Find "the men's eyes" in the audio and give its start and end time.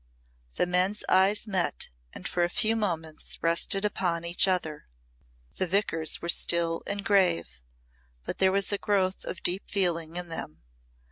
0.55-1.45